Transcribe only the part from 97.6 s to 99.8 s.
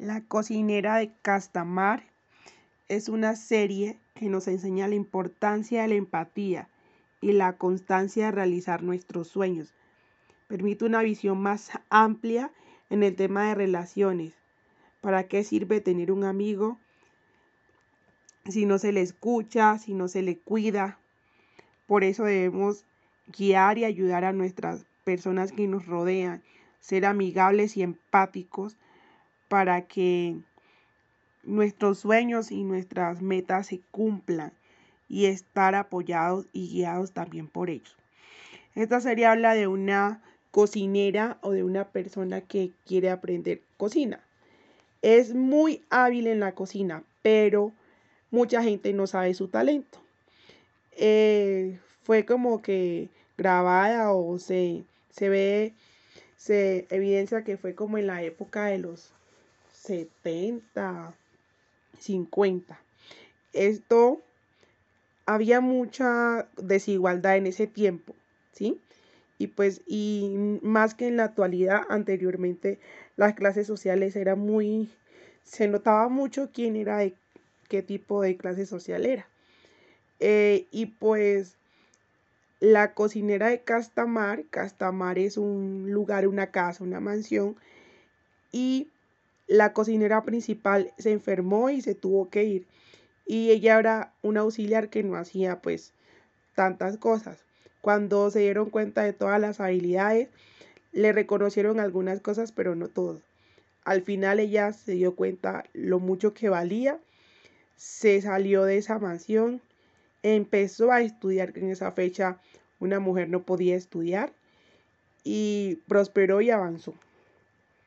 Cuando se dieron cuenta de todas las